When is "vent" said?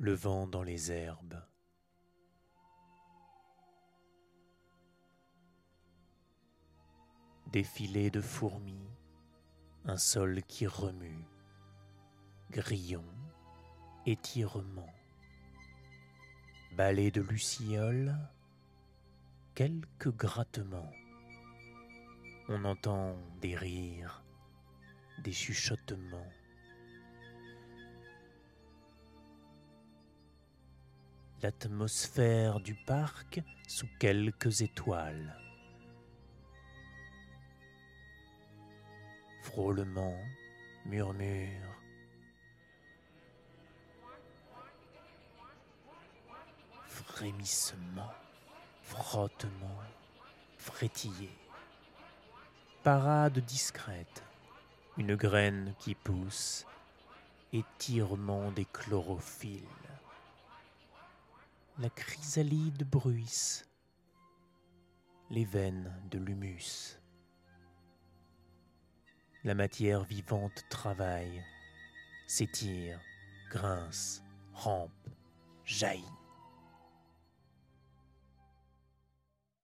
0.14-0.46